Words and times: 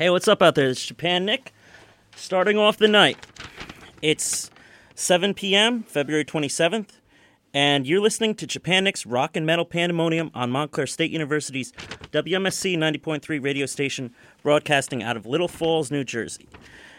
Hey, 0.00 0.08
what's 0.08 0.28
up 0.28 0.40
out 0.40 0.54
there? 0.54 0.70
It's 0.70 0.86
Japan 0.86 1.26
Nick. 1.26 1.52
Starting 2.16 2.56
off 2.56 2.78
the 2.78 2.88
night. 2.88 3.18
It's 4.00 4.50
7 4.94 5.34
p.m., 5.34 5.82
February 5.82 6.24
27th, 6.24 6.92
and 7.52 7.86
you're 7.86 8.00
listening 8.00 8.34
to 8.36 8.46
Japan 8.46 8.84
Nick's 8.84 9.04
Rock 9.04 9.36
and 9.36 9.44
Metal 9.44 9.66
Pandemonium 9.66 10.30
on 10.32 10.50
Montclair 10.50 10.86
State 10.86 11.10
University's 11.10 11.72
WMSC 12.12 12.78
90.3 12.78 13.44
radio 13.44 13.66
station, 13.66 14.14
broadcasting 14.42 15.02
out 15.02 15.18
of 15.18 15.26
Little 15.26 15.48
Falls, 15.48 15.90
New 15.90 16.02
Jersey. 16.02 16.48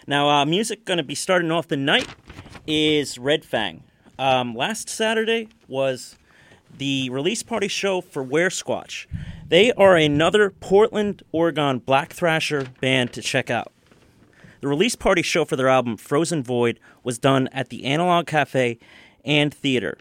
Now, 0.06 0.30
uh, 0.30 0.46
music 0.46 0.86
going 0.86 0.98
to 0.98 1.04
be 1.04 1.16
starting 1.16 1.50
off 1.50 1.70
the 1.70 1.78
night 1.78 2.08
is 2.68 3.18
Red 3.18 3.44
Fang. 3.44 3.82
Um, 4.20 4.54
last 4.54 4.90
Saturday 4.90 5.50
was 5.68 6.20
the 6.78 7.10
release 7.10 7.44
party 7.44 7.68
show 7.68 8.02
for 8.02 8.24
Were 8.24 8.50
Squatch. 8.50 9.06
They 9.48 9.72
are 9.74 9.96
another 9.96 10.50
Portland, 10.50 11.24
Oregon 11.32 11.80
black 11.80 12.14
thrasher 12.14 12.68
band 12.80 13.14
to 13.14 13.22
check 13.22 13.50
out. 13.50 13.72
The 14.62 14.68
release 14.68 14.96
party 14.96 15.22
show 15.22 15.44
for 15.44 15.56
their 15.56 15.68
album 15.68 15.98
Frozen 15.98 16.44
Void 16.44 16.80
was 17.04 17.18
done 17.18 17.48
at 17.50 17.70
the 17.70 17.86
Analog 17.86 18.28
Cafe 18.28 18.78
and 19.26 19.54
Theater. 19.54 19.98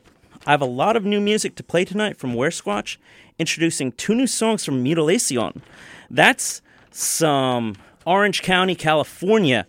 I 0.46 0.52
have 0.52 0.62
a 0.62 0.66
lot 0.66 0.96
of 0.96 1.04
new 1.04 1.20
music 1.20 1.54
to 1.56 1.62
play 1.62 1.84
tonight 1.84 2.16
from 2.16 2.34
Were 2.34 2.50
Squatch, 2.50 2.96
introducing 3.38 3.92
two 3.92 4.14
new 4.14 4.26
songs 4.26 4.64
from 4.64 4.82
Mutilacion. 4.82 5.62
That's 6.10 6.62
some 6.90 7.76
Orange 8.06 8.42
County, 8.42 8.74
California 8.74 9.66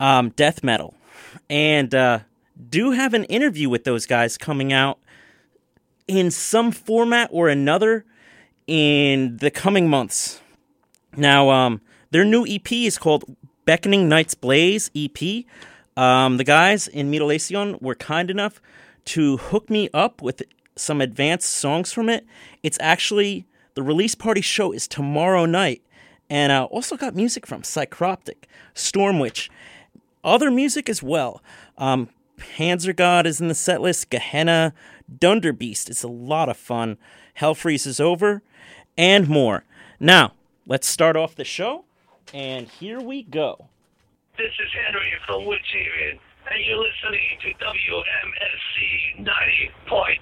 um, 0.00 0.30
death 0.30 0.62
metal. 0.62 0.94
And 1.50 1.94
uh, 1.94 2.20
do 2.68 2.92
have 2.92 3.14
an 3.14 3.24
interview 3.24 3.68
with 3.68 3.84
those 3.84 4.06
guys 4.06 4.36
coming 4.36 4.72
out 4.72 4.98
in 6.08 6.30
some 6.30 6.72
format 6.72 7.28
or 7.30 7.48
another 7.48 8.04
in 8.66 9.36
the 9.36 9.50
coming 9.50 9.88
months. 9.88 10.40
Now, 11.16 11.50
um, 11.50 11.80
their 12.10 12.24
new 12.24 12.46
EP 12.46 12.72
is 12.72 12.98
called 12.98 13.24
Beckoning 13.64 14.08
Nights 14.08 14.34
Blaze 14.34 14.90
EP. 14.96 15.44
Um, 15.96 16.38
the 16.38 16.44
guys 16.44 16.88
in 16.88 17.10
Mutilacion 17.10 17.76
were 17.80 17.94
kind 17.94 18.30
enough 18.30 18.60
to 19.06 19.36
hook 19.36 19.68
me 19.68 19.90
up 19.92 20.22
with 20.22 20.42
some 20.76 21.00
advanced 21.00 21.50
songs 21.50 21.92
from 21.92 22.08
it. 22.08 22.26
It's 22.62 22.78
actually 22.80 23.46
the 23.74 23.82
release 23.82 24.14
party 24.14 24.40
show 24.40 24.72
is 24.72 24.88
tomorrow 24.88 25.44
night, 25.44 25.82
and 26.30 26.52
uh, 26.52 26.64
also 26.64 26.96
got 26.96 27.14
music 27.14 27.46
from 27.46 27.62
Psychroptic, 27.62 28.44
Stormwitch, 28.74 29.50
other 30.24 30.50
music 30.50 30.88
as 30.88 31.02
well. 31.02 31.42
Um, 31.76 32.08
Panzer 32.38 33.26
is 33.26 33.40
in 33.40 33.48
the 33.48 33.54
set 33.54 33.80
list, 33.80 34.10
Gehenna, 34.10 34.72
Dunderbeast. 35.08 35.88
It's 35.90 36.02
a 36.02 36.08
lot 36.08 36.48
of 36.48 36.56
fun. 36.56 36.98
Hell 37.34 37.54
freezes 37.54 38.00
over, 38.00 38.42
and 38.96 39.28
more. 39.28 39.64
Now, 40.00 40.32
let's 40.66 40.86
start 40.88 41.16
off 41.16 41.34
the 41.34 41.44
show, 41.44 41.84
and 42.34 42.68
here 42.68 43.00
we 43.00 43.22
go. 43.22 43.66
This 44.36 44.52
is 44.52 44.70
Henry 44.86 45.12
from 45.26 45.42
Woodhaven, 45.42 46.18
and 46.50 46.64
you're 46.64 46.78
listening 46.78 47.38
to 47.42 47.48
WMSC 47.64 49.24
90.3. 49.24 50.18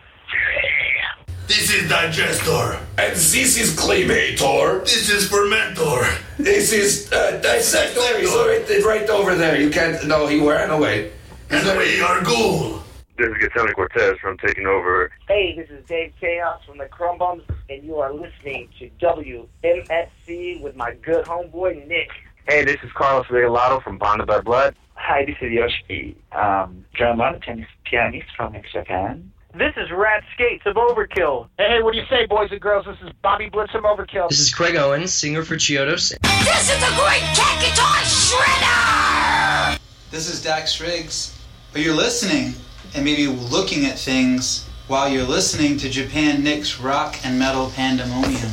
This 1.46 1.72
is 1.72 1.88
Digestor. 1.88 2.80
And 2.98 3.12
this 3.12 3.56
is 3.56 3.76
Cremator. 3.76 4.82
This 4.84 5.08
is 5.08 5.30
Fermentor. 5.30 6.18
This 6.38 6.72
is 6.72 7.12
uh, 7.12 7.40
Dissector. 7.40 8.18
He's 8.18 8.34
right, 8.34 8.84
right 8.84 9.08
over 9.10 9.36
there. 9.36 9.60
You 9.60 9.70
can't. 9.70 10.04
No, 10.08 10.26
he 10.26 10.40
ran 10.44 10.70
away. 10.70 11.12
And 11.50 11.78
we 11.78 12.00
are 12.00 12.20
Ghoul. 12.24 12.82
This 13.18 13.28
is 13.28 13.34
Gatoni 13.34 13.74
Cortez 13.74 14.18
from 14.20 14.36
Taking 14.36 14.66
Over. 14.66 15.10
Hey, 15.26 15.56
this 15.56 15.70
is 15.70 15.82
Dave 15.86 16.12
Chaos 16.20 16.60
from 16.66 16.76
the 16.76 16.84
Crumbums, 16.84 17.44
and 17.70 17.82
you 17.82 17.96
are 17.96 18.12
listening 18.12 18.68
to 18.78 18.90
WMSC 19.00 20.60
with 20.60 20.76
my 20.76 20.92
good 21.02 21.24
homeboy 21.24 21.86
Nick. 21.88 22.10
Hey, 22.46 22.66
this 22.66 22.76
is 22.82 22.92
Carlos 22.92 23.24
Regalado 23.28 23.82
from 23.82 23.96
Bonded 23.96 24.26
by 24.26 24.42
Blood. 24.42 24.76
Hi, 24.96 25.24
this 25.24 25.36
is 25.40 25.50
Yoshi, 25.50 26.14
um, 26.32 26.84
drummer, 26.92 27.38
tennis 27.38 27.66
pianist 27.84 28.26
from 28.36 28.54
Japan. 28.70 29.32
This 29.54 29.72
is 29.78 29.90
Rat 29.90 30.22
Skates 30.34 30.66
of 30.66 30.76
Overkill. 30.76 31.48
Hey, 31.56 31.80
what 31.82 31.92
do 31.92 31.98
you 31.98 32.04
say, 32.10 32.26
boys 32.26 32.50
and 32.50 32.60
girls? 32.60 32.84
This 32.84 32.98
is 33.02 33.14
Bobby 33.22 33.48
Blitz 33.48 33.72
from 33.72 33.84
Overkill. 33.84 34.28
This 34.28 34.40
is 34.40 34.52
Craig 34.52 34.76
Owens, 34.76 35.10
singer 35.10 35.42
for 35.42 35.56
Chiodos. 35.56 36.10
This 36.20 36.70
is 36.70 36.80
the 36.80 36.94
Great 37.00 37.22
Kat 37.34 37.62
Guitar 37.62 37.96
Shredder! 38.04 39.80
This 40.10 40.28
is 40.28 40.42
Dax 40.44 40.82
Riggs. 40.82 41.32
But 41.72 41.80
you're 41.80 41.94
listening 41.94 42.54
and 42.94 43.04
maybe 43.04 43.26
looking 43.26 43.86
at 43.86 43.98
things 43.98 44.66
while 44.88 45.08
you're 45.08 45.24
listening 45.24 45.76
to 45.78 45.88
Japan 45.88 46.44
Nick's 46.44 46.80
Rock 46.80 47.18
and 47.24 47.38
Metal 47.38 47.70
Pandemonium. 47.70 48.50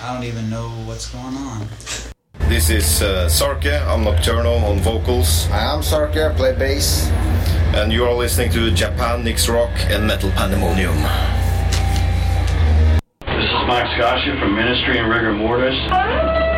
I 0.00 0.12
don't 0.12 0.24
even 0.24 0.50
know 0.50 0.68
what's 0.84 1.08
going 1.10 1.34
on. 1.34 1.68
This 2.48 2.68
is 2.68 3.00
uh, 3.00 3.28
Sarke. 3.28 3.80
I'm 3.86 4.04
Nocturno 4.04 4.62
on 4.68 4.78
vocals. 4.80 5.48
I'm 5.50 5.80
Sarke, 5.80 6.36
play 6.36 6.54
bass. 6.54 7.08
And 7.74 7.92
you 7.92 8.04
are 8.04 8.12
listening 8.12 8.50
to 8.52 8.70
Japan 8.70 9.24
Nick's 9.24 9.48
Rock 9.48 9.70
and 9.88 10.06
Metal 10.06 10.30
Pandemonium. 10.32 10.96
This 13.24 13.48
is 13.48 13.66
Mike 13.66 13.88
Scaccia 13.96 14.38
from 14.38 14.54
Ministry 14.54 14.98
and 14.98 15.08
Rigor 15.08 15.32
Mortis. 15.32 16.51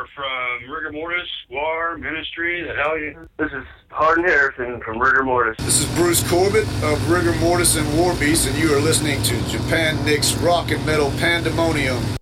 Casey 0.00 0.16
Orr 0.18 0.60
from 0.60 0.70
Rigor 0.70 0.92
Mortis, 0.92 1.28
GWAR, 1.50 1.98
Ministry, 1.98 2.62
the 2.62 2.74
hell 2.74 2.98
you. 2.98 3.28
This 3.38 3.52
is 3.52 3.64
Harden 3.88 4.24
Harrison 4.24 4.80
from 4.82 4.98
Rigor 4.98 5.24
Mortis. 5.24 5.56
This 5.64 5.80
is 5.80 5.94
Bruce 5.96 6.28
Corbett 6.28 6.66
of 6.82 7.10
Rigor 7.10 7.34
Mortis 7.36 7.76
and 7.76 7.98
War 7.98 8.14
Beast, 8.14 8.48
and 8.48 8.56
you 8.58 8.74
are 8.74 8.80
listening 8.80 9.22
to 9.22 9.48
Japan 9.48 10.02
Nick's 10.04 10.34
Rock 10.38 10.70
and 10.70 10.84
Metal 10.86 11.10
Pandemonium. 11.18 12.19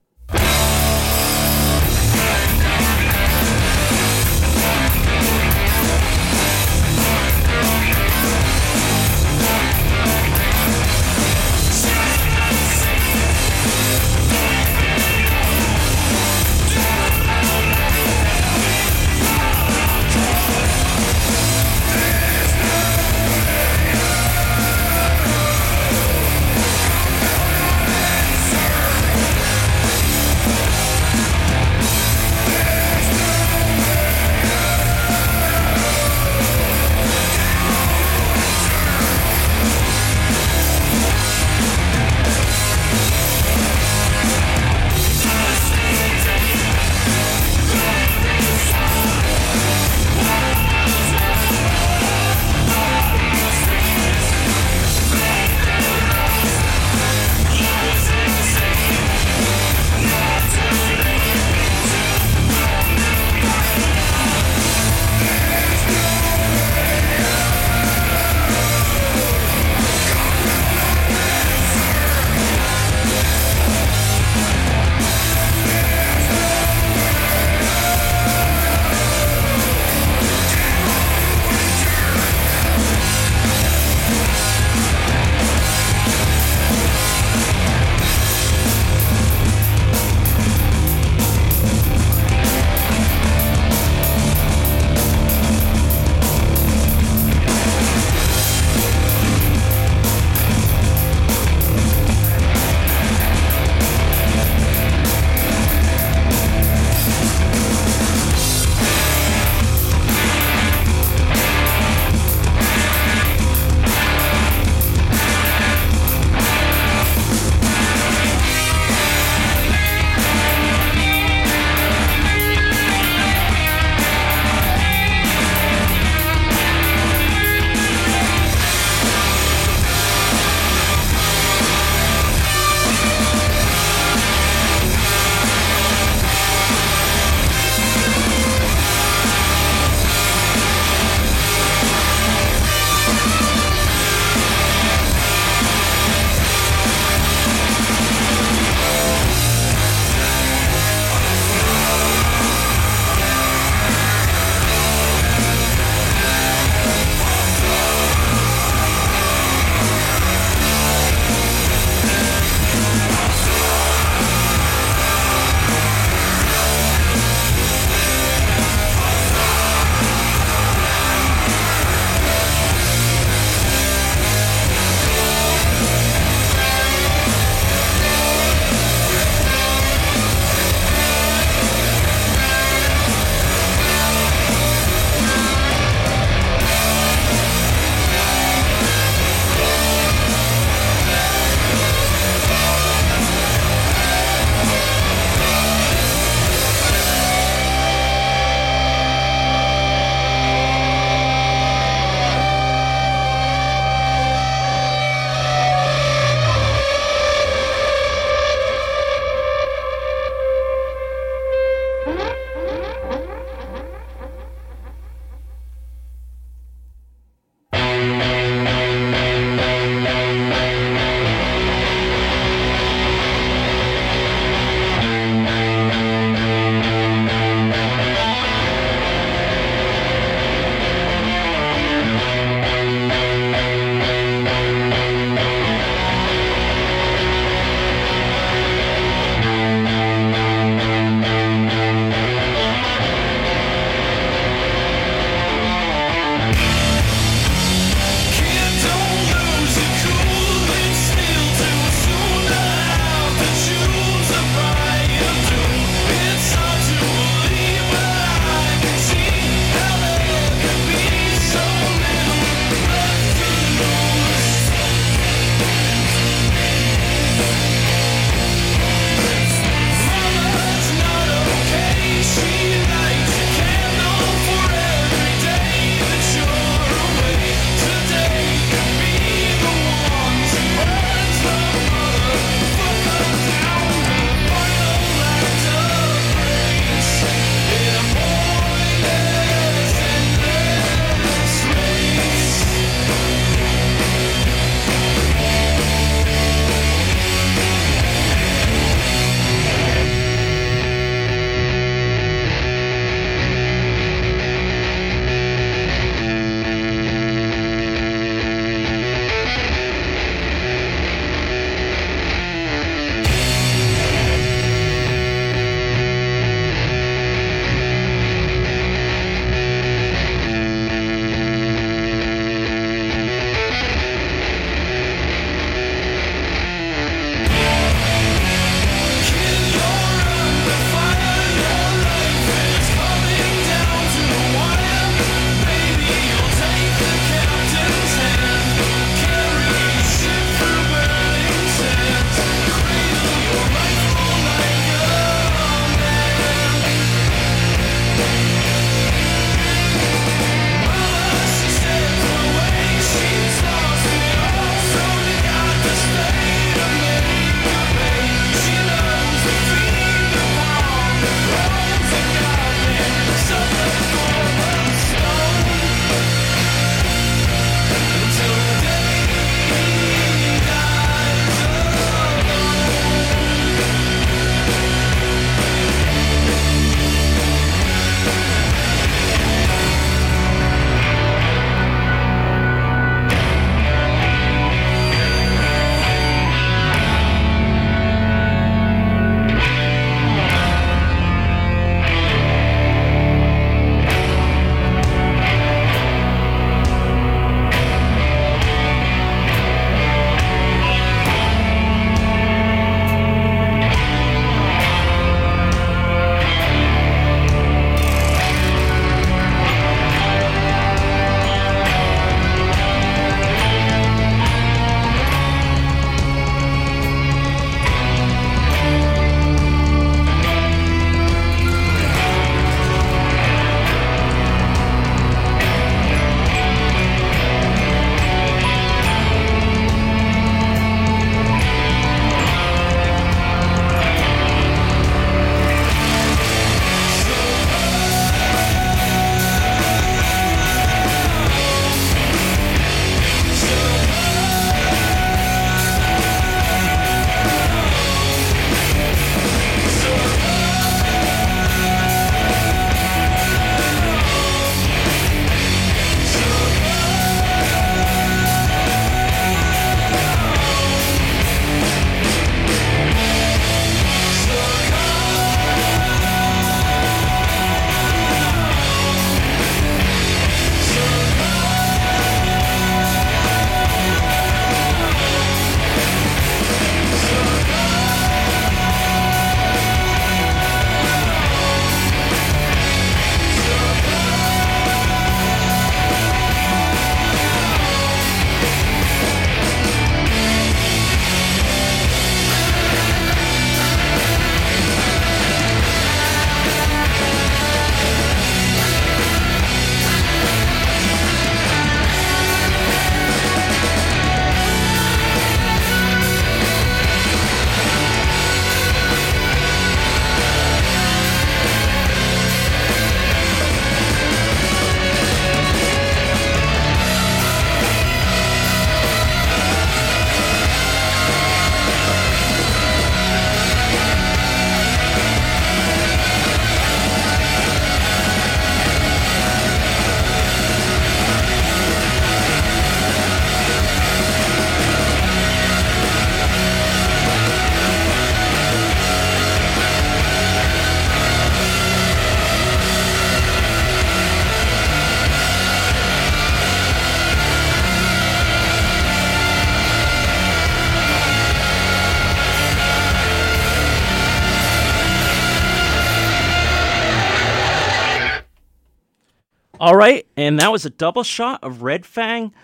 And 560.48 560.58
that 560.58 560.72
was 560.72 560.86
a 560.86 560.90
double 560.90 561.22
shot 561.22 561.62
of 561.62 561.82
Red 561.82 562.06
Fang. 562.06 562.54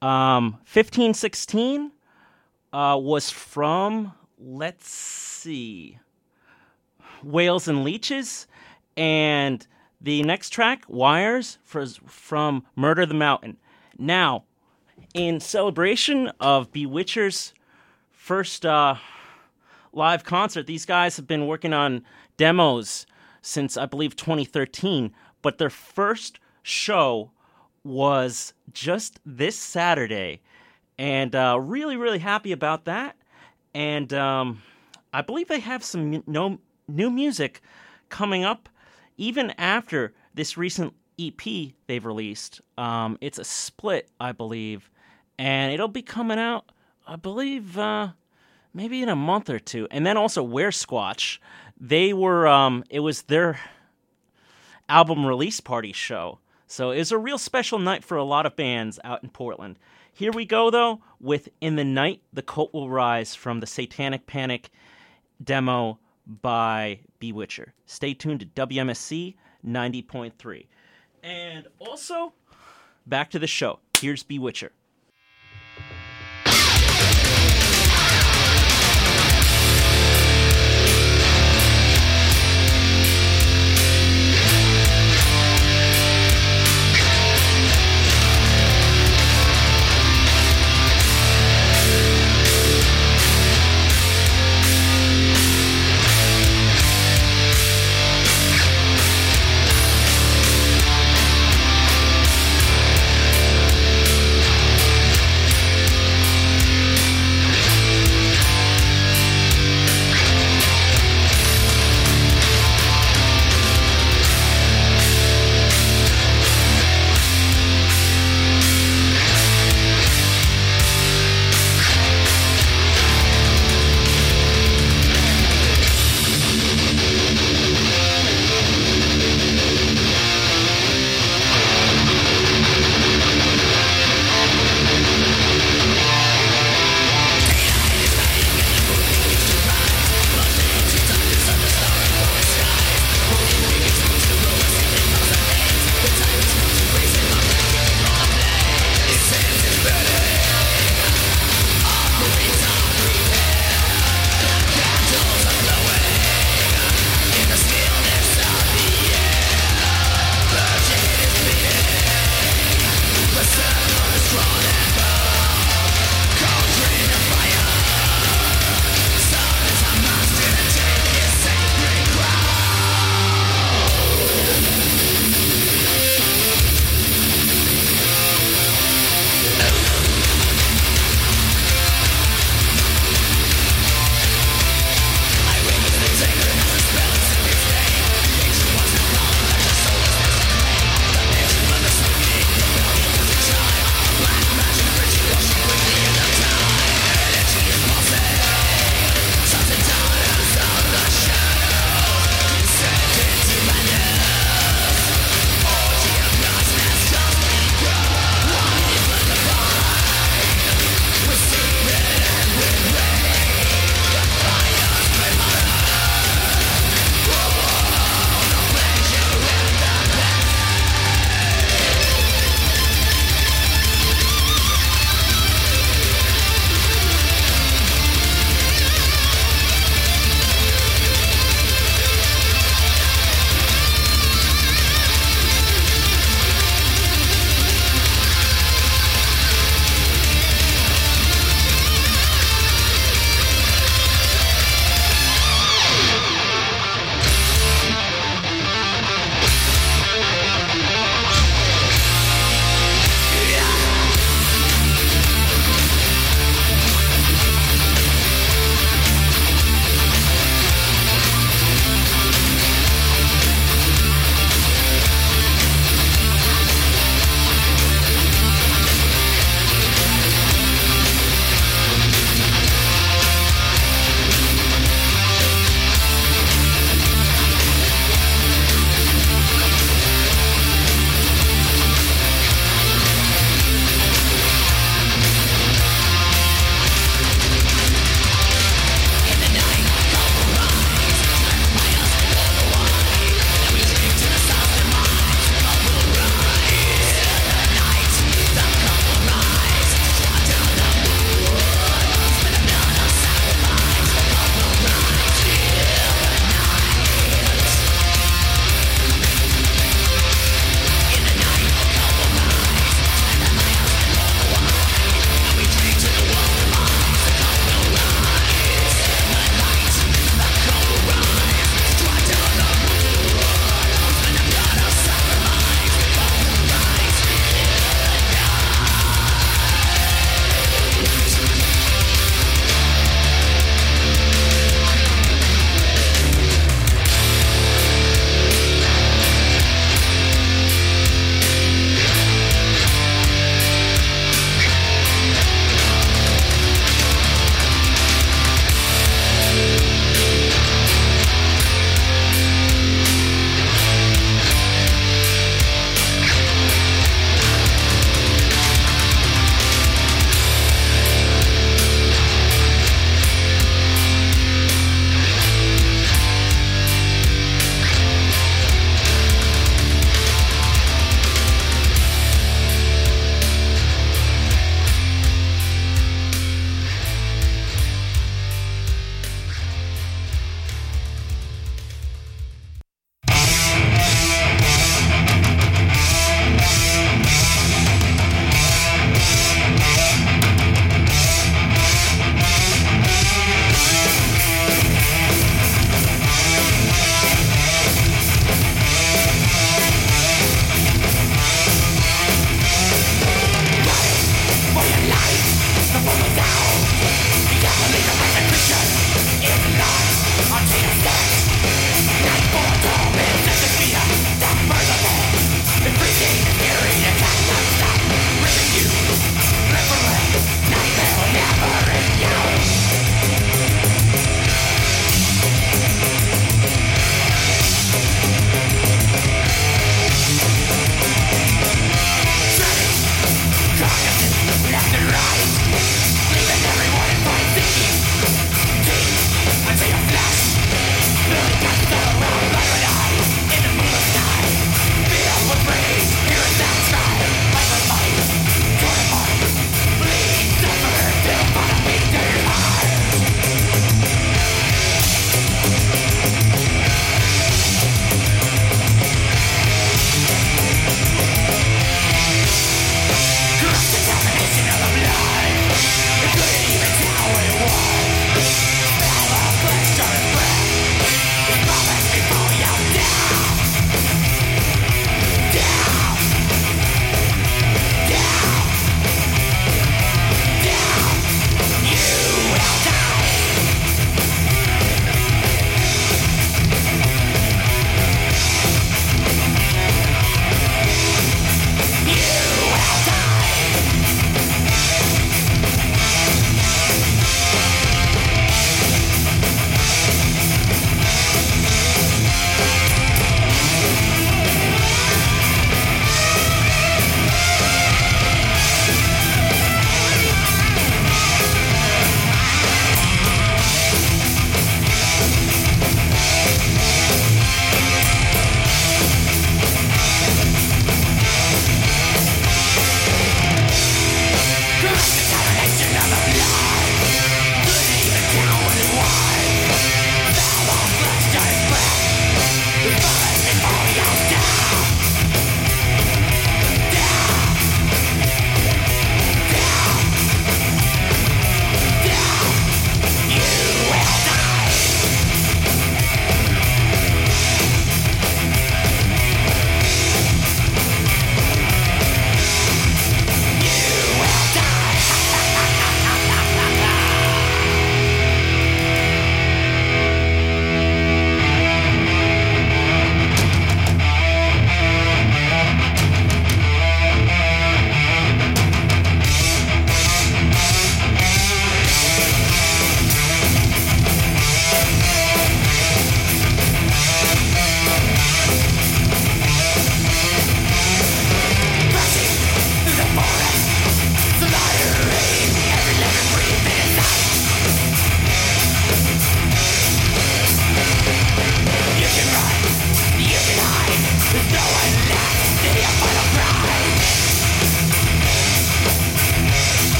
Um, 0.00 0.52
1516 0.62 1.92
uh, 2.72 2.98
was 2.98 3.28
from, 3.28 4.14
let's 4.38 4.88
see, 4.88 5.98
Whales 7.22 7.68
and 7.68 7.84
Leeches. 7.84 8.46
And 8.96 9.66
the 10.00 10.22
next 10.22 10.50
track, 10.54 10.84
Wires, 10.88 11.58
for, 11.64 11.84
from 11.84 12.64
Murder 12.76 13.04
the 13.04 13.12
Mountain. 13.12 13.58
Now, 13.98 14.44
in 15.12 15.38
celebration 15.38 16.32
of 16.40 16.72
Bewitcher's 16.72 17.52
first 18.10 18.64
uh, 18.64 18.94
live 19.92 20.24
concert, 20.24 20.66
these 20.66 20.86
guys 20.86 21.18
have 21.18 21.26
been 21.26 21.46
working 21.46 21.74
on 21.74 22.04
demos 22.38 23.04
since, 23.42 23.76
I 23.76 23.84
believe, 23.84 24.16
2013. 24.16 25.12
But 25.42 25.58
their 25.58 25.68
first 25.68 26.40
show 26.64 27.30
was 27.84 28.54
just 28.72 29.20
this 29.24 29.56
Saturday, 29.56 30.40
and 30.98 31.36
uh, 31.36 31.58
really, 31.60 31.96
really 31.96 32.18
happy 32.18 32.50
about 32.50 32.86
that. 32.86 33.16
And 33.74 34.12
um, 34.12 34.62
I 35.12 35.22
believe 35.22 35.46
they 35.46 35.60
have 35.60 35.84
some 35.84 36.24
no, 36.26 36.58
new 36.88 37.10
music 37.10 37.60
coming 38.08 38.44
up 38.44 38.68
even 39.16 39.52
after 39.58 40.12
this 40.34 40.56
recent 40.56 40.94
EP 41.20 41.42
they've 41.86 42.04
released. 42.04 42.60
Um, 42.76 43.18
it's 43.20 43.38
a 43.38 43.44
split, 43.44 44.08
I 44.18 44.32
believe, 44.32 44.90
and 45.38 45.72
it'll 45.72 45.86
be 45.88 46.02
coming 46.02 46.38
out, 46.38 46.64
I 47.06 47.16
believe, 47.16 47.78
uh, 47.78 48.08
maybe 48.72 49.02
in 49.02 49.08
a 49.08 49.16
month 49.16 49.50
or 49.50 49.58
two. 49.58 49.86
And 49.90 50.04
then 50.04 50.16
also 50.16 50.42
Where 50.42 50.70
Squatch, 50.70 51.38
they 51.78 52.12
were, 52.12 52.48
um, 52.48 52.82
it 52.90 53.00
was 53.00 53.22
their 53.22 53.60
album 54.88 55.24
release 55.26 55.60
party 55.60 55.92
show. 55.92 56.38
So 56.66 56.90
it 56.90 56.98
was 56.98 57.12
a 57.12 57.18
real 57.18 57.38
special 57.38 57.78
night 57.78 58.04
for 58.04 58.16
a 58.16 58.24
lot 58.24 58.46
of 58.46 58.56
bands 58.56 58.98
out 59.04 59.22
in 59.22 59.30
Portland. 59.30 59.78
Here 60.12 60.32
we 60.32 60.44
go, 60.44 60.70
though, 60.70 61.02
with 61.20 61.48
In 61.60 61.76
the 61.76 61.84
Night, 61.84 62.22
The 62.32 62.42
Cult 62.42 62.72
Will 62.72 62.88
Rise 62.88 63.34
from 63.34 63.60
the 63.60 63.66
Satanic 63.66 64.26
Panic 64.26 64.70
demo 65.42 65.98
by 66.26 67.00
Bewitcher. 67.20 67.72
Stay 67.86 68.14
tuned 68.14 68.40
to 68.40 68.46
WMSC 68.46 69.34
90.3. 69.66 70.66
And 71.22 71.66
also, 71.78 72.32
back 73.06 73.30
to 73.30 73.38
the 73.38 73.46
show. 73.46 73.80
Here's 73.98 74.22
Bewitcher. 74.22 74.70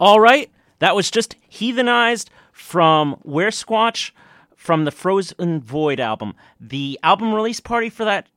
All 0.00 0.20
right, 0.20 0.48
that 0.78 0.94
was 0.94 1.10
just 1.10 1.34
Heathenized 1.50 2.28
from 2.52 3.14
Where 3.22 3.50
Squatch 3.50 4.12
from 4.54 4.84
the 4.84 4.92
Frozen 4.92 5.60
Void 5.62 5.98
album. 5.98 6.34
The 6.60 6.98
album 7.02 7.34
release 7.34 7.58
party 7.58 7.90
for 7.90 8.04
that 8.04 8.28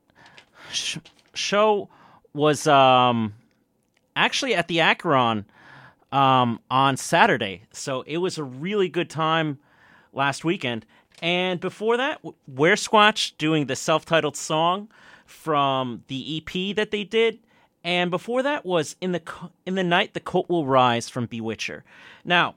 sh- 0.72 0.98
show 1.36 1.88
was 2.34 2.66
um, 2.66 3.36
actually 4.16 4.56
at 4.56 4.68
the 4.68 4.80
Acheron 4.80 5.46
um, 6.12 6.60
on 6.72 6.98
Saturday. 6.98 7.64
So 7.72 8.02
it 8.08 8.18
was 8.18 8.40
a 8.40 8.44
really 8.44 8.90
good 8.90 9.10
time 9.10 9.60
last 10.14 10.44
weekend. 10.44 10.86
And 11.22 11.60
before 11.60 11.98
that, 11.98 12.22
Where 12.48 12.74
Squatch 12.74 13.34
doing 13.38 13.68
the 13.68 13.76
self 13.76 14.04
titled 14.06 14.36
song 14.36 14.90
from 15.28 16.04
the 16.08 16.38
EP 16.38 16.76
that 16.76 16.90
they 16.90 17.04
did. 17.04 17.38
And 17.84 18.12
before 18.12 18.44
that 18.44 18.66
was 18.66 18.96
in 19.02 19.12
the 19.12 19.22
in 19.66 19.76
the 19.76 19.84
night 19.84 20.14
the 20.14 20.20
colt 20.20 20.50
will 20.50 20.66
rise 20.66 21.10
from 21.10 21.26
Bewitcher. 21.26 21.84
Now, 22.24 22.56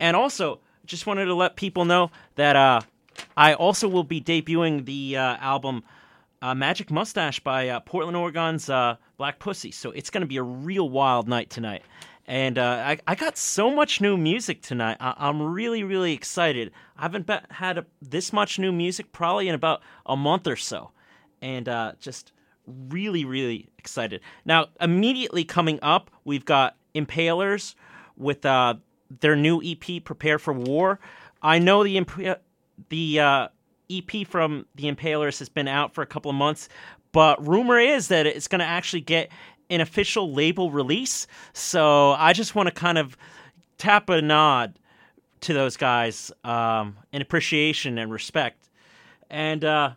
and 0.00 0.16
also 0.16 0.60
just 0.84 1.06
wanted 1.06 1.26
to 1.26 1.34
let 1.34 1.54
people 1.56 1.84
know 1.84 2.10
that 2.34 2.56
uh, 2.56 2.80
I 3.36 3.54
also 3.54 3.88
will 3.88 4.04
be 4.04 4.20
debuting 4.20 4.84
the 4.84 5.16
uh, 5.16 5.36
album 5.36 5.84
uh, 6.42 6.54
Magic 6.54 6.90
Mustache 6.90 7.40
by 7.40 7.68
uh, 7.68 7.80
Portland, 7.80 8.16
Oregon's 8.16 8.70
uh, 8.70 8.96
Black 9.16 9.38
Pussy. 9.38 9.70
So 9.70 9.90
it's 9.90 10.10
going 10.10 10.22
to 10.22 10.26
be 10.26 10.36
a 10.36 10.42
real 10.42 10.88
wild 10.88 11.28
night 11.28 11.50
tonight. 11.50 11.82
And 12.26 12.58
uh, 12.58 12.82
I, 12.84 12.98
I 13.06 13.14
got 13.14 13.38
so 13.38 13.74
much 13.74 14.00
new 14.00 14.16
music 14.16 14.60
tonight. 14.60 14.98
I, 15.00 15.28
am 15.28 15.40
really, 15.40 15.82
really 15.82 16.12
excited. 16.12 16.72
I 16.96 17.02
haven't 17.02 17.26
be- 17.26 17.38
had 17.50 17.78
a, 17.78 17.86
this 18.02 18.32
much 18.32 18.58
new 18.58 18.70
music 18.70 19.12
probably 19.12 19.48
in 19.48 19.54
about 19.54 19.82
a 20.04 20.16
month 20.16 20.46
or 20.46 20.56
so. 20.56 20.90
And 21.40 21.66
just 22.00 22.32
really, 22.88 23.24
really 23.24 23.68
excited. 23.78 24.20
Now, 24.44 24.66
immediately 24.80 25.44
coming 25.44 25.78
up, 25.82 26.10
we've 26.24 26.44
got 26.44 26.76
Impalers 26.94 27.74
with 28.16 28.44
uh, 28.44 28.74
their 29.20 29.36
new 29.36 29.62
EP, 29.64 30.04
Prepare 30.04 30.38
for 30.38 30.52
War. 30.52 30.98
I 31.42 31.58
know 31.58 31.84
the 31.84 31.96
imp- 31.96 32.40
the 32.88 33.20
uh, 33.20 33.48
EP 33.90 34.26
from 34.26 34.66
the 34.74 34.84
Impalers 34.84 35.38
has 35.38 35.48
been 35.48 35.68
out 35.68 35.94
for 35.94 36.02
a 36.02 36.06
couple 36.06 36.30
of 36.30 36.36
months, 36.36 36.68
but 37.12 37.46
rumor 37.46 37.78
is 37.78 38.08
that 38.08 38.26
it's 38.26 38.48
going 38.48 38.60
to 38.60 38.64
actually 38.64 39.00
get 39.00 39.30
an 39.70 39.80
official 39.80 40.32
label 40.32 40.70
release. 40.70 41.26
So 41.52 42.12
I 42.12 42.32
just 42.32 42.54
want 42.54 42.68
to 42.68 42.74
kind 42.74 42.98
of 42.98 43.16
tap 43.76 44.08
a 44.08 44.20
nod 44.20 44.78
to 45.40 45.52
those 45.52 45.76
guys 45.76 46.32
um, 46.44 46.96
in 47.12 47.22
appreciation 47.22 47.98
and 47.98 48.10
respect. 48.10 48.68
And 49.30 49.64
uh, 49.64 49.90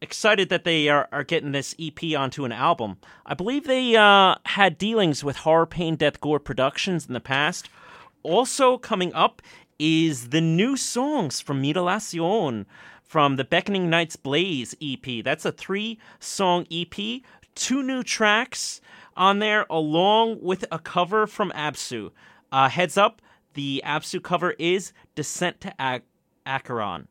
excited 0.00 0.48
that 0.48 0.64
they 0.64 0.88
are, 0.88 1.08
are 1.10 1.24
getting 1.24 1.52
this 1.52 1.74
EP 1.80 2.16
onto 2.16 2.44
an 2.44 2.52
album. 2.52 2.98
I 3.24 3.34
believe 3.34 3.64
they 3.64 3.96
uh, 3.96 4.36
had 4.44 4.78
dealings 4.78 5.24
with 5.24 5.38
Horror 5.38 5.66
Pain 5.66 5.96
Death 5.96 6.20
Gore 6.20 6.40
Productions 6.40 7.06
in 7.06 7.14
the 7.14 7.20
past. 7.20 7.68
Also 8.22 8.78
coming 8.78 9.14
up 9.14 9.40
is 9.78 10.30
the 10.30 10.40
new 10.40 10.76
songs 10.76 11.40
from 11.40 11.60
Mutilacion 11.60 12.66
from 13.02 13.36
the 13.36 13.44
Beckoning 13.44 13.88
Nights 13.88 14.16
Blaze 14.16 14.74
EP. 14.82 15.24
That's 15.24 15.44
a 15.44 15.52
three 15.52 15.98
song 16.18 16.66
EP, 16.70 17.22
two 17.54 17.82
new 17.82 18.02
tracks 18.02 18.80
on 19.16 19.38
there, 19.38 19.64
along 19.70 20.42
with 20.42 20.64
a 20.70 20.78
cover 20.78 21.26
from 21.26 21.50
Absu. 21.52 22.10
Uh, 22.52 22.68
heads 22.68 22.96
up, 22.96 23.22
the 23.54 23.82
Absu 23.84 24.22
cover 24.22 24.52
is 24.58 24.92
Descent 25.14 25.60
to 25.62 25.74
Ac- 25.80 26.04
Acheron 26.44 27.08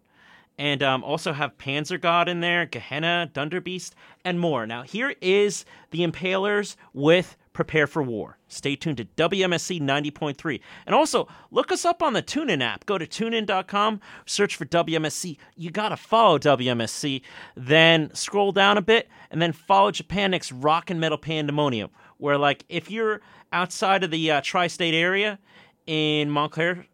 and 0.57 0.81
um, 0.81 1.03
also 1.03 1.33
have 1.33 1.57
Panzer 1.57 1.99
God 1.99 2.29
in 2.29 2.39
there, 2.39 2.65
Gehenna, 2.65 3.29
Dunderbeast, 3.33 3.95
and 4.23 4.39
more. 4.39 4.65
Now, 4.65 4.83
here 4.83 5.15
is 5.21 5.65
the 5.91 6.05
Impalers 6.05 6.75
with 6.93 7.35
Prepare 7.51 7.87
for 7.87 8.03
War. 8.03 8.37
Stay 8.47 8.75
tuned 8.75 8.97
to 8.97 9.05
WMSC 9.05 9.81
90.3. 9.81 10.59
And 10.85 10.95
also, 10.95 11.27
look 11.51 11.71
us 11.71 11.85
up 11.85 12.01
on 12.01 12.13
the 12.13 12.21
TuneIn 12.21 12.61
app. 12.61 12.85
Go 12.85 12.97
to 12.97 13.05
tunein.com, 13.05 14.01
search 14.25 14.55
for 14.55 14.65
WMSC. 14.65 15.37
You 15.55 15.71
got 15.71 15.89
to 15.89 15.97
follow 15.97 16.37
WMSC. 16.37 17.21
Then 17.55 18.13
scroll 18.13 18.51
down 18.51 18.77
a 18.77 18.81
bit, 18.81 19.09
and 19.31 19.41
then 19.41 19.51
follow 19.51 19.91
Japan 19.91 20.31
Nick's 20.31 20.51
Rock 20.51 20.89
and 20.89 20.99
Metal 20.99 21.17
Pandemonium, 21.17 21.89
where, 22.17 22.37
like, 22.37 22.65
if 22.69 22.91
you're 22.91 23.21
outside 23.51 24.03
of 24.03 24.11
the 24.11 24.31
uh, 24.31 24.41
tri 24.41 24.67
state 24.67 24.93
area 24.93 25.39
in 25.87 26.29
Montclair, 26.29 26.85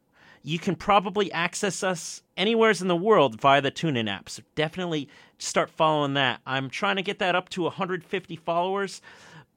you 0.44 0.60
can 0.60 0.76
probably 0.76 1.32
access 1.32 1.84
us 1.84 2.24
anywhere 2.42 2.72
in 2.72 2.88
the 2.88 2.96
world 2.96 3.40
via 3.40 3.62
the 3.62 3.72
TuneIn 3.72 4.10
app. 4.10 4.28
So 4.28 4.42
definitely 4.56 5.08
start 5.38 5.70
following 5.70 6.16
that. 6.16 6.42
I'm 6.48 6.72
trying 6.72 6.96
to 6.96 7.04
get 7.04 7.20
that 7.20 7.36
up 7.36 7.50
to 7.50 7.62
150 7.62 8.36
followers 8.38 9.00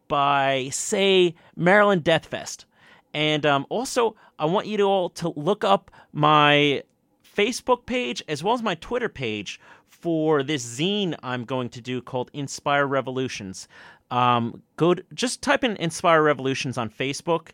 by, 0.07 0.69
say, 0.71 1.35
Maryland 1.57 2.05
Death 2.05 2.27
Fest. 2.27 2.67
And 3.15 3.47
um, 3.47 3.65
also, 3.71 4.17
I 4.39 4.45
want 4.45 4.67
you 4.67 4.77
to 4.77 4.83
all 4.83 5.09
to 5.11 5.33
look 5.35 5.65
up 5.65 5.91
my 6.13 6.83
Facebook 7.35 7.87
page 7.87 8.23
as 8.29 8.45
well 8.45 8.53
as 8.53 8.63
my 8.63 8.75
Twitter 8.75 9.09
page 9.09 9.59
for 9.87 10.43
this 10.43 10.79
zine 10.79 11.15
I'm 11.23 11.45
going 11.45 11.71
to 11.71 11.81
do 11.81 12.03
called 12.03 12.31
Inspire 12.35 12.87
Revolutions. 12.87 13.67
Um, 14.11 14.63
go 14.77 14.93
to, 14.93 15.03
just 15.15 15.41
type 15.41 15.65
in 15.65 15.77
Inspire 15.77 16.23
Revolutions 16.23 16.77
on 16.77 16.91
Facebook, 16.91 17.49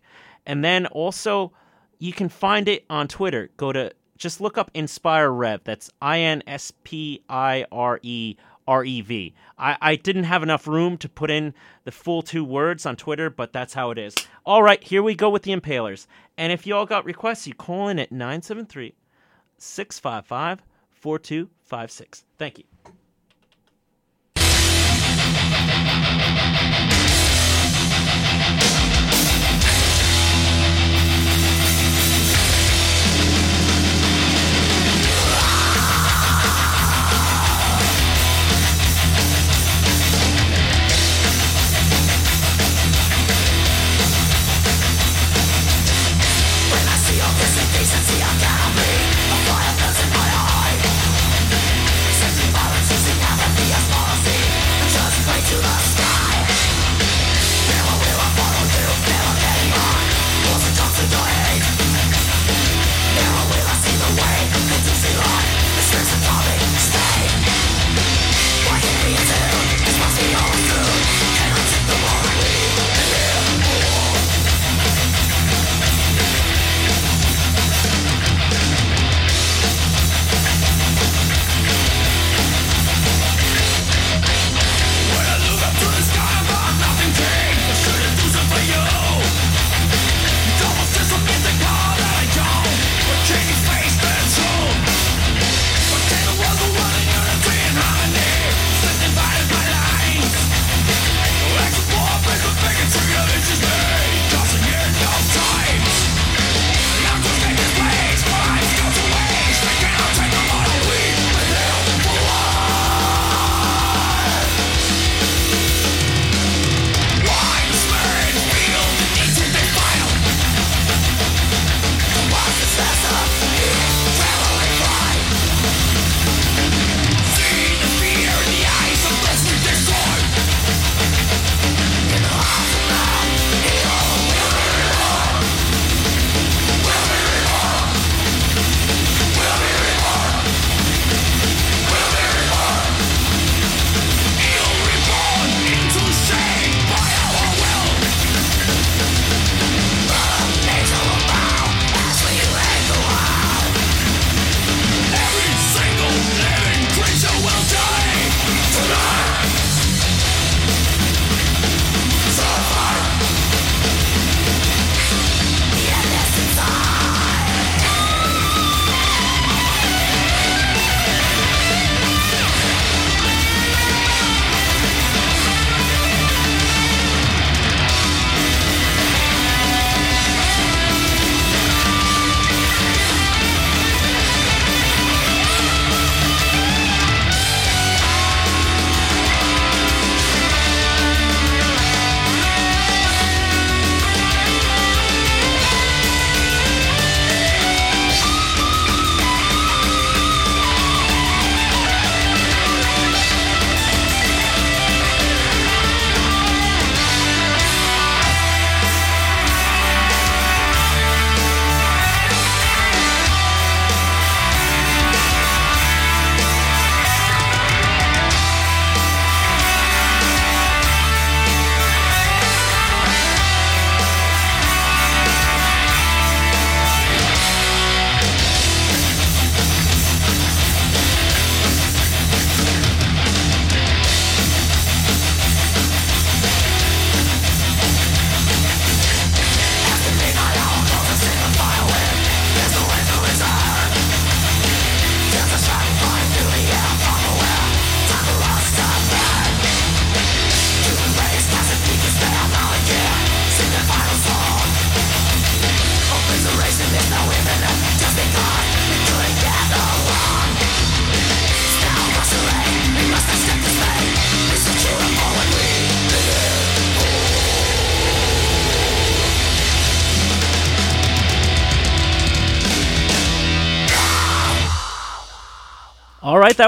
and 0.45 0.65
then 0.65 0.87
also 0.87 1.53
you 2.01 2.13
can 2.13 2.29
find 2.29 2.67
it 2.67 2.85
on 2.91 3.07
Twitter. 3.07 3.51
Go 3.57 3.73
to 3.73 3.93
just 4.21 4.41
look 4.41 4.57
up 4.57 4.71
Inspire 4.75 5.31
Rev. 5.31 5.65
That's 5.65 5.91
I 6.01 6.21
N 6.21 6.45
S 6.47 6.73
P 6.85 7.23
I 7.29 7.65
R 7.73 7.99
E 8.03 8.37
R 8.69 8.85
E 8.85 9.01
V. 9.01 9.35
I, 9.59 9.77
I 9.81 9.97
didn't 9.97 10.25
have 10.25 10.45
enough 10.45 10.69
room 10.69 10.97
to 10.99 11.09
put 11.09 11.31
in 11.31 11.55
the 11.85 11.91
full 11.91 12.23
two 12.23 12.45
words 12.45 12.87
on 12.87 12.95
Twitter, 12.95 13.31
but 13.31 13.53
that's 13.53 13.75
how 13.75 13.91
it 13.91 13.99
is. 13.99 14.15
All 14.47 14.63
right, 14.63 14.83
here 14.85 15.03
we 15.03 15.15
go 15.17 15.31
with 15.31 15.43
the 15.43 15.57
Impalers. 15.57 16.07
And 16.37 16.53
if 16.53 16.67
you 16.67 16.77
all 16.77 16.87
got 16.87 17.05
requests, 17.05 17.47
you 17.47 17.55
call 17.55 17.89
in 17.89 17.99
at 17.99 18.13
973 18.13 18.95
655 19.59 20.63
4256. 20.93 22.25
Thank 22.39 22.59
you. 22.59 22.65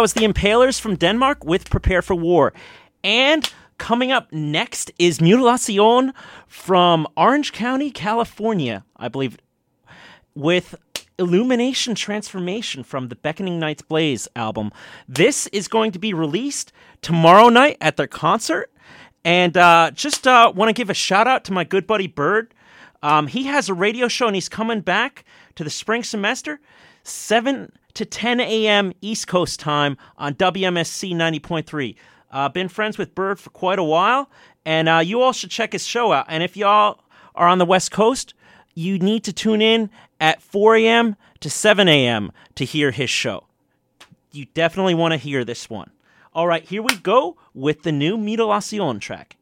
Was 0.03 0.15
the 0.15 0.27
Impalers 0.27 0.81
from 0.81 0.97
Denmark 0.97 1.45
with 1.45 1.71
Prepare 1.71 2.03
for 2.03 2.17
War. 2.17 2.53
And 3.05 3.49
coming 3.79 4.11
up 4.11 4.33
next 4.33 4.91
is 4.99 5.21
Mutilacion 5.21 6.13
from 6.49 7.07
Orange 7.17 7.53
County, 7.53 7.93
California, 7.93 8.85
I 8.97 9.07
believe, 9.07 9.39
with 10.35 10.75
Illumination 11.21 11.95
Transformation 11.95 12.83
from 12.83 13.11
the 13.11 13.15
Beckoning 13.15 13.61
Nights 13.61 13.83
Blaze 13.83 14.27
album. 14.35 14.73
This 15.07 15.47
is 15.53 15.69
going 15.69 15.93
to 15.93 16.01
be 16.01 16.13
released 16.13 16.73
tomorrow 17.01 17.49
night 17.49 17.77
at 17.81 17.97
their 17.97 18.09
concert. 18.09 18.73
And 19.25 19.57
uh, 19.57 19.93
just 19.93 20.27
uh, 20.27 20.53
want 20.53 20.69
to 20.69 20.73
give 20.73 20.91
a 20.91 20.95
shout 20.95 21.29
out 21.29 21.45
to 21.45 21.53
my 21.53 21.63
good 21.63 21.87
buddy 21.87 22.09
Bird. 22.09 22.53
Um, 23.05 23.29
he 23.29 23.45
has 23.45 23.69
a 23.69 23.75
radio 23.75 24.09
show 24.09 24.27
and 24.27 24.35
he's 24.35 24.49
coming 24.49 24.81
back 24.81 25.25
to 25.55 25.63
the 25.63 25.71
spring 25.71 26.03
semester, 26.03 26.59
7 27.05 27.71
to 27.95 28.05
10 28.05 28.41
a.m. 28.41 28.93
East 29.01 29.27
Coast 29.27 29.61
time 29.61 29.97
on 30.19 30.35
WMSC 30.35 31.15
90.3. 31.15 31.95
Uh, 32.31 32.49
been 32.49 32.69
friends 32.69 32.97
with 32.97 33.15
Bird 33.15 33.39
for 33.39 33.51
quite 33.51 33.79
a 33.79 33.85
while, 33.85 34.31
and 34.65 34.89
uh, 34.89 34.99
you 34.99 35.21
all 35.21 35.33
should 35.33 35.51
check 35.51 35.73
his 35.73 35.87
show 35.87 36.13
out. 36.13 36.27
And 36.29 36.43
if 36.43 36.57
y'all 36.57 37.01
are 37.35 37.47
on 37.47 37.59
the 37.59 37.67
West 37.67 37.91
Coast, 37.91 38.35
you 38.75 38.99
need 38.99 39.25
to 39.25 39.33
tune 39.33 39.61
in 39.61 39.91
at 40.21 40.41
4 40.41 40.77
a.m. 40.77 41.17
to 41.41 41.51
7 41.51 41.89
a.m. 41.89 42.33
to 42.55 42.65
hear 42.65 42.91
his 42.91 43.11
show. 43.11 43.45
You 44.31 44.47
definitely 44.55 44.95
want 44.95 45.13
to 45.13 45.19
hear 45.19 45.45
this 45.45 45.69
one. 45.69 45.91
All 46.35 46.47
right, 46.47 46.65
here 46.65 46.83
we 46.83 46.97
go 46.97 47.37
with 47.53 47.83
the 47.83 47.93
new 47.93 48.17
Mutilacion 48.17 48.99
track. 48.99 49.37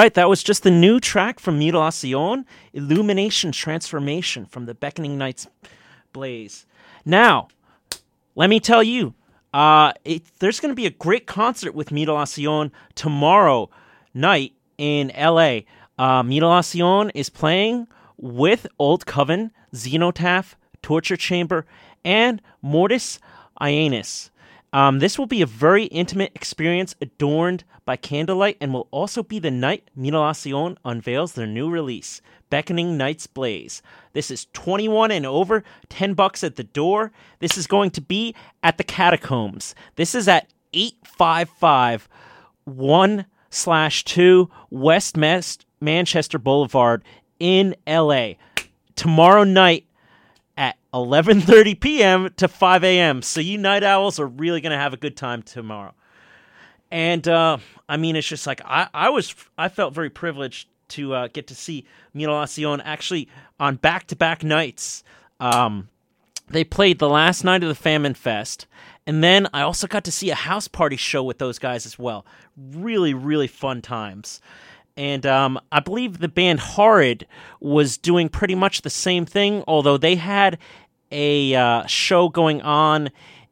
Right, 0.00 0.14
that 0.14 0.28
was 0.28 0.42
just 0.42 0.62
the 0.62 0.70
new 0.70 0.98
track 0.98 1.38
from 1.38 1.58
Mutilacion, 1.58 2.46
Illumination 2.72 3.52
Transformation 3.52 4.46
from 4.46 4.64
the 4.64 4.74
Beckoning 4.74 5.18
Nights 5.18 5.46
Blaze. 6.14 6.64
Now, 7.04 7.48
let 8.34 8.48
me 8.48 8.60
tell 8.60 8.82
you, 8.82 9.14
uh, 9.52 9.92
it, 10.04 10.22
there's 10.38 10.58
going 10.58 10.70
to 10.70 10.76
be 10.76 10.86
a 10.86 10.90
great 10.90 11.26
concert 11.26 11.74
with 11.74 11.92
Mutilacion 11.92 12.72
tomorrow 12.94 13.68
night 14.14 14.54
in 14.78 15.12
LA. 15.18 15.60
Uh, 15.98 16.22
Mutilacion 16.22 17.10
is 17.10 17.28
playing 17.28 17.86
with 18.16 18.66
Old 18.78 19.04
Coven, 19.04 19.50
Xenotaph, 19.74 20.54
Torture 20.80 21.16
Chamber, 21.16 21.66
and 22.04 22.40
Mortis 22.62 23.18
Ioannis. 23.60 24.30
Um, 24.72 25.00
this 25.00 25.18
will 25.18 25.26
be 25.26 25.42
a 25.42 25.46
very 25.46 25.84
intimate 25.84 26.32
experience 26.34 26.94
adorned 27.00 27.64
by 27.84 27.96
candlelight 27.96 28.56
and 28.60 28.72
will 28.72 28.88
also 28.90 29.22
be 29.22 29.38
the 29.38 29.50
night 29.50 29.90
Mutilacion 29.96 30.78
unveils 30.84 31.32
their 31.32 31.46
new 31.46 31.68
release, 31.68 32.22
Beckoning 32.50 32.96
Nights 32.96 33.26
Blaze. 33.26 33.82
This 34.12 34.30
is 34.30 34.46
21 34.52 35.10
and 35.10 35.26
over, 35.26 35.64
10 35.88 36.14
bucks 36.14 36.44
at 36.44 36.56
the 36.56 36.64
door. 36.64 37.10
This 37.40 37.58
is 37.58 37.66
going 37.66 37.90
to 37.92 38.00
be 38.00 38.34
at 38.62 38.78
the 38.78 38.84
Catacombs. 38.84 39.74
This 39.96 40.14
is 40.14 40.28
at 40.28 40.52
855 40.72 42.08
1 42.64 43.26
slash 43.50 44.04
2 44.04 44.48
West 44.70 45.16
Manchester 45.16 46.38
Boulevard 46.38 47.02
in 47.40 47.74
LA. 47.88 48.34
Tomorrow 48.94 49.44
night, 49.44 49.86
at 50.60 50.76
11:30 50.92 51.80
p.m. 51.80 52.30
to 52.36 52.46
5 52.46 52.84
a.m. 52.84 53.22
So 53.22 53.40
you 53.40 53.56
night 53.56 53.82
owls 53.82 54.20
are 54.20 54.26
really 54.26 54.60
gonna 54.60 54.76
have 54.76 54.92
a 54.92 54.98
good 54.98 55.16
time 55.16 55.42
tomorrow. 55.42 55.94
And 56.90 57.26
uh, 57.26 57.58
I 57.88 57.96
mean, 57.96 58.14
it's 58.14 58.28
just 58.28 58.46
like 58.46 58.60
I, 58.64 58.88
I 58.92 59.08
was 59.08 59.34
I 59.56 59.70
felt 59.70 59.94
very 59.94 60.10
privileged 60.10 60.68
to 60.88 61.14
uh, 61.14 61.28
get 61.28 61.46
to 61.46 61.54
see 61.54 61.86
Mutilacion 62.12 62.82
actually 62.82 63.26
on 63.58 63.76
back 63.76 64.06
to 64.08 64.16
back 64.16 64.44
nights. 64.44 65.02
Um, 65.40 65.88
they 66.48 66.64
played 66.64 66.98
the 66.98 67.08
last 67.08 67.42
night 67.42 67.62
of 67.62 67.68
the 67.70 67.74
Famine 67.74 68.14
Fest, 68.14 68.66
and 69.06 69.24
then 69.24 69.48
I 69.54 69.62
also 69.62 69.86
got 69.86 70.04
to 70.04 70.12
see 70.12 70.28
a 70.28 70.34
house 70.34 70.68
party 70.68 70.96
show 70.96 71.22
with 71.22 71.38
those 71.38 71.58
guys 71.58 71.86
as 71.86 71.98
well. 71.98 72.26
Really, 72.56 73.14
really 73.14 73.46
fun 73.46 73.80
times. 73.80 74.42
And 74.96 75.24
um, 75.24 75.58
I 75.72 75.80
believe 75.80 76.18
the 76.18 76.28
band 76.28 76.60
Horrid 76.60 77.26
was 77.60 77.96
doing 77.96 78.28
pretty 78.28 78.54
much 78.54 78.82
the 78.82 78.90
same 78.90 79.24
thing, 79.24 79.64
although 79.66 79.96
they 79.96 80.16
had 80.16 80.58
a 81.10 81.54
uh, 81.54 81.86
show 81.86 82.28
going 82.28 82.60
on 82.62 83.10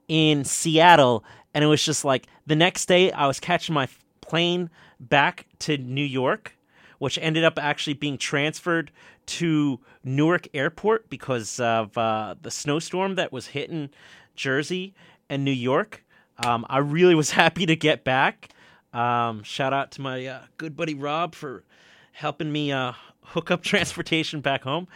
in 0.08 0.44
Seattle. 0.44 1.24
And 1.54 1.64
it 1.64 1.68
was 1.68 1.84
just 1.84 2.04
like 2.04 2.26
the 2.46 2.56
next 2.56 2.86
day, 2.86 3.12
I 3.12 3.26
was 3.26 3.40
catching 3.40 3.74
my 3.74 3.88
plane 4.20 4.70
back 5.00 5.46
to 5.60 5.78
New 5.78 6.04
York, 6.04 6.56
which 6.98 7.18
ended 7.20 7.44
up 7.44 7.58
actually 7.58 7.94
being 7.94 8.18
transferred 8.18 8.90
to 9.26 9.80
Newark 10.04 10.48
Airport 10.54 11.10
because 11.10 11.60
of 11.60 11.96
uh, 11.96 12.34
the 12.40 12.50
snowstorm 12.50 13.14
that 13.16 13.32
was 13.32 13.48
hitting 13.48 13.90
Jersey 14.34 14.94
and 15.28 15.44
New 15.44 15.52
York. 15.52 16.04
Um, 16.44 16.64
I 16.68 16.78
really 16.78 17.14
was 17.14 17.30
happy 17.32 17.66
to 17.66 17.76
get 17.76 18.04
back. 18.04 18.50
Um, 18.92 19.42
shout 19.42 19.72
out 19.72 19.90
to 19.92 20.00
my 20.00 20.26
uh, 20.26 20.42
good 20.56 20.76
buddy 20.76 20.94
Rob 20.94 21.34
for 21.34 21.64
helping 22.12 22.50
me 22.50 22.72
uh, 22.72 22.92
hook 23.22 23.50
up 23.50 23.62
transportation 23.62 24.40
back 24.40 24.62
home. 24.62 24.88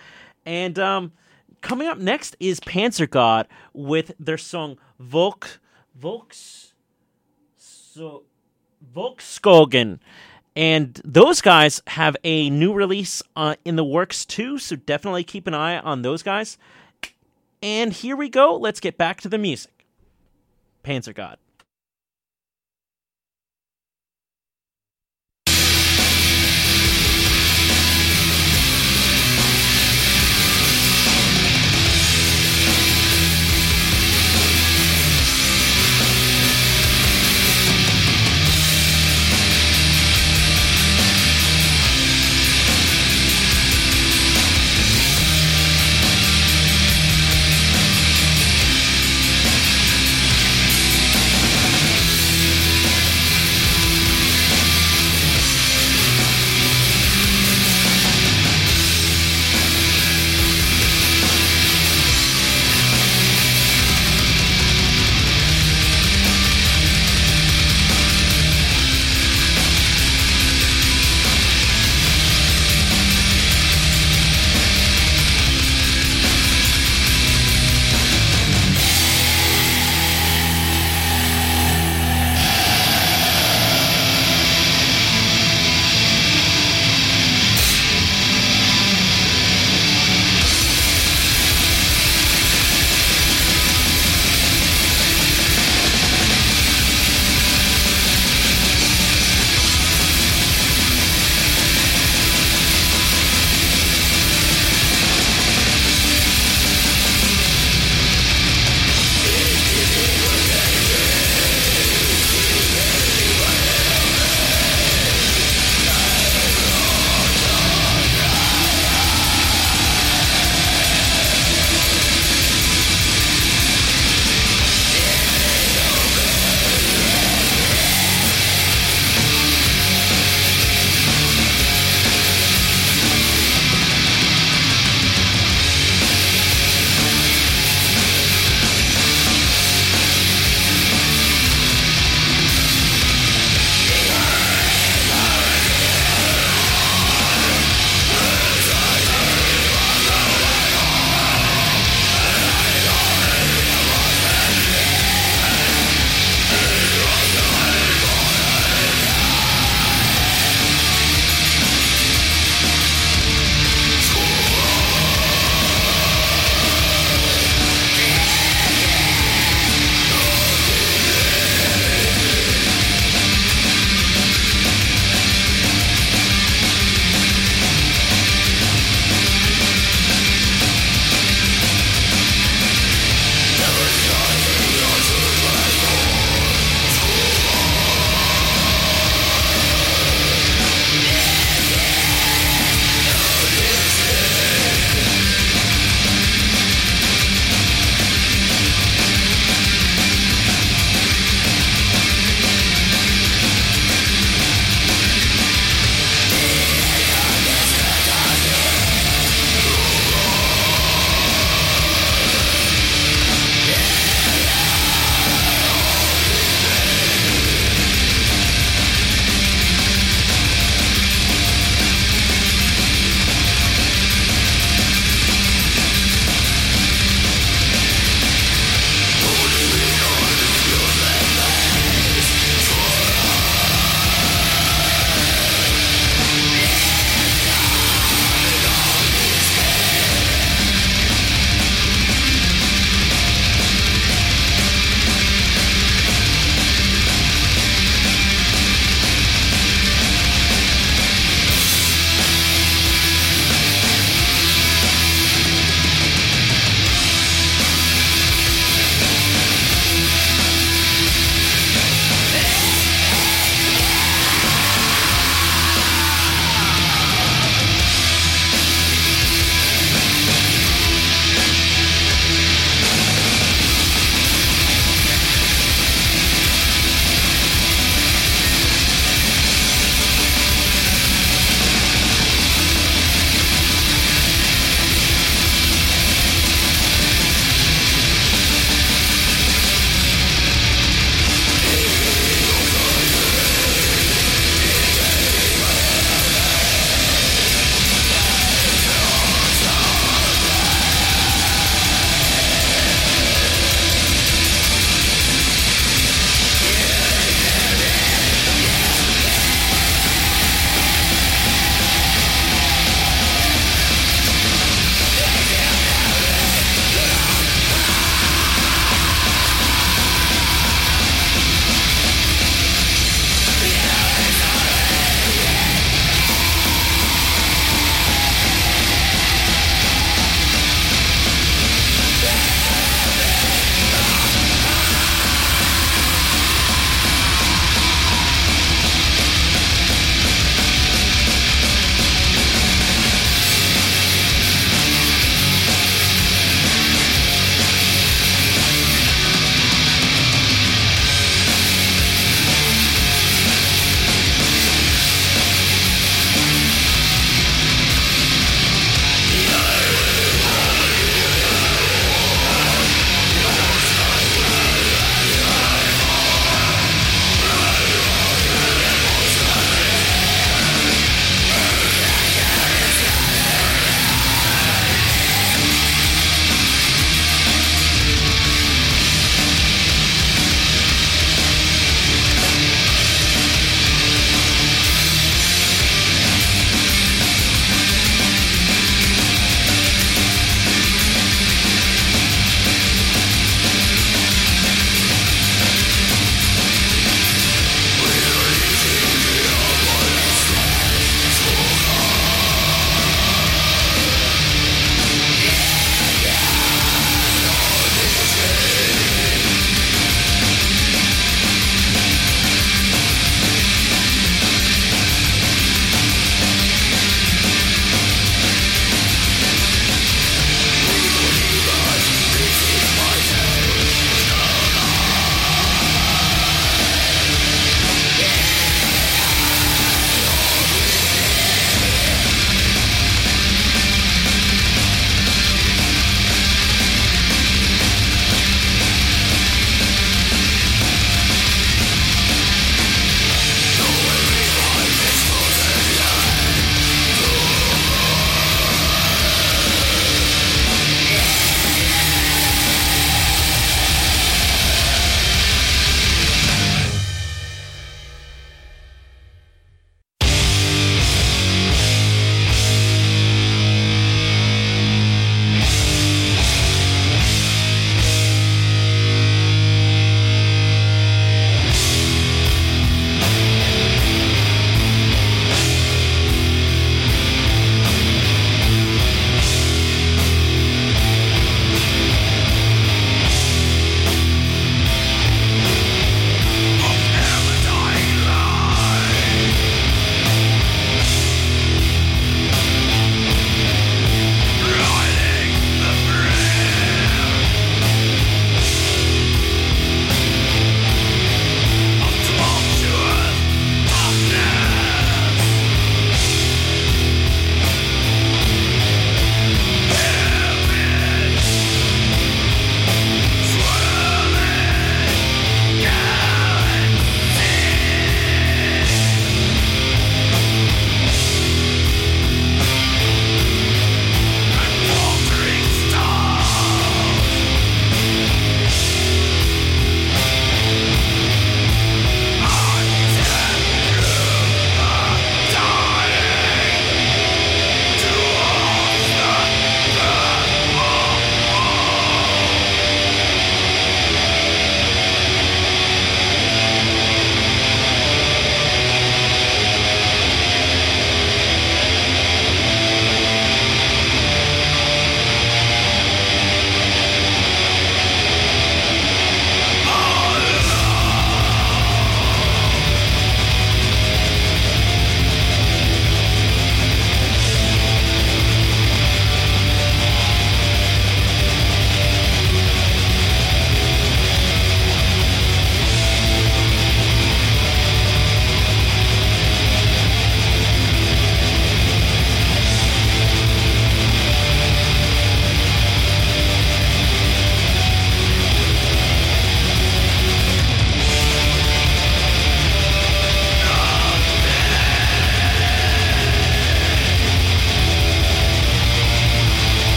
And 0.45 0.79
um, 0.79 1.13
coming 1.61 1.89
up 1.89 1.99
next 1.99 2.37
is 2.41 2.61
Panzergott 2.61 3.47
with 3.73 4.13
their 4.19 4.39
song 4.39 4.79
Volk 4.99 5.61
Volks 5.95 6.73
so 7.93 8.25
Volkskogen. 8.95 9.99
And 10.55 11.01
those 11.05 11.41
guys 11.41 11.81
have 11.87 12.17
a 12.25 12.51
new 12.51 12.75
release 12.75 13.23
uh, 13.37 13.57
in 13.65 13.77
the 13.77 13.85
works 13.85 14.27
too, 14.27 14.59
so 14.59 14.77
definitely 14.77 15.25
keep 15.25 15.47
an 15.47 15.55
eye 15.55 15.79
on 15.79 16.03
those 16.03 16.23
guys. 16.23 16.59
And 17.63 17.93
here 17.93 18.17
we 18.17 18.29
go. 18.29 18.57
Let's 18.57 18.81
get 18.81 18.99
back 18.99 19.21
to 19.23 19.29
the 19.29 19.39
music. 19.39 19.87
Panzergott. 20.85 21.37